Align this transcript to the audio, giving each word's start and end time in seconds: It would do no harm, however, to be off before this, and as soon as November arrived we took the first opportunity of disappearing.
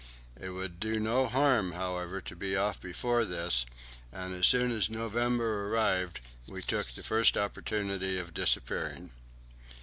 It 0.35 0.49
would 0.49 0.79
do 0.79 0.99
no 0.99 1.27
harm, 1.27 1.73
however, 1.73 2.21
to 2.21 2.35
be 2.35 2.57
off 2.57 2.81
before 2.81 3.23
this, 3.23 3.67
and 4.11 4.33
as 4.33 4.47
soon 4.47 4.71
as 4.71 4.89
November 4.89 5.67
arrived 5.67 6.21
we 6.47 6.63
took 6.63 6.87
the 6.87 7.03
first 7.03 7.37
opportunity 7.37 8.17
of 8.17 8.33
disappearing. 8.33 9.11